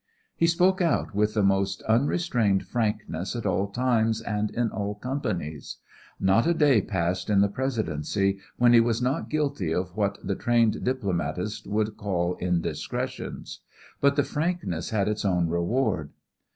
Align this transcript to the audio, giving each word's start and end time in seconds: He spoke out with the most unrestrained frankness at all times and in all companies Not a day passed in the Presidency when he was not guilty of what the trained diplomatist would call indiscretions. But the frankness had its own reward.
He 0.35 0.47
spoke 0.47 0.81
out 0.81 1.13
with 1.13 1.35
the 1.35 1.43
most 1.43 1.83
unrestrained 1.83 2.65
frankness 2.65 3.35
at 3.35 3.45
all 3.45 3.67
times 3.67 4.19
and 4.19 4.49
in 4.49 4.71
all 4.71 4.95
companies 4.95 5.77
Not 6.19 6.47
a 6.47 6.55
day 6.55 6.81
passed 6.81 7.29
in 7.29 7.41
the 7.41 7.47
Presidency 7.47 8.39
when 8.57 8.73
he 8.73 8.79
was 8.79 8.99
not 8.99 9.29
guilty 9.29 9.71
of 9.71 9.95
what 9.95 10.17
the 10.25 10.33
trained 10.33 10.83
diplomatist 10.83 11.67
would 11.67 11.97
call 11.97 12.35
indiscretions. 12.37 13.59
But 13.99 14.15
the 14.15 14.23
frankness 14.23 14.89
had 14.89 15.07
its 15.07 15.23
own 15.23 15.47
reward. 15.49 16.09